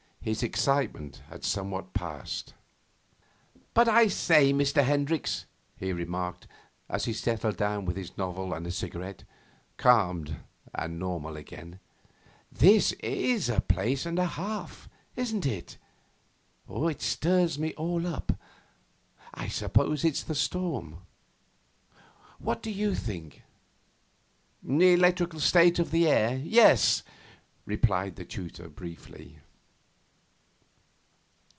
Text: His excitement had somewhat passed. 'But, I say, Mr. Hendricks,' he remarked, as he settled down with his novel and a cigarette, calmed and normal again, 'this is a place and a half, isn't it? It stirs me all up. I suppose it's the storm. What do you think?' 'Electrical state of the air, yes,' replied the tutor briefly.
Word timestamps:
His 0.23 0.43
excitement 0.43 1.23
had 1.31 1.43
somewhat 1.43 1.93
passed. 1.95 2.53
'But, 3.73 3.87
I 3.87 4.05
say, 4.05 4.53
Mr. 4.53 4.83
Hendricks,' 4.83 5.45
he 5.75 5.91
remarked, 5.91 6.45
as 6.87 7.05
he 7.05 7.13
settled 7.13 7.57
down 7.57 7.85
with 7.85 7.95
his 7.97 8.15
novel 8.19 8.53
and 8.53 8.67
a 8.67 8.71
cigarette, 8.71 9.23
calmed 9.77 10.35
and 10.75 10.99
normal 10.99 11.37
again, 11.37 11.79
'this 12.51 12.91
is 12.99 13.49
a 13.49 13.61
place 13.61 14.05
and 14.05 14.19
a 14.19 14.27
half, 14.27 14.87
isn't 15.15 15.47
it? 15.47 15.77
It 16.69 17.01
stirs 17.01 17.57
me 17.57 17.73
all 17.73 18.05
up. 18.05 18.31
I 19.33 19.47
suppose 19.47 20.05
it's 20.05 20.21
the 20.21 20.35
storm. 20.35 20.99
What 22.37 22.61
do 22.61 22.69
you 22.69 22.93
think?' 22.93 23.41
'Electrical 24.63 25.39
state 25.39 25.79
of 25.79 25.89
the 25.89 26.07
air, 26.07 26.37
yes,' 26.37 27.01
replied 27.65 28.17
the 28.17 28.25
tutor 28.25 28.69
briefly. 28.69 29.39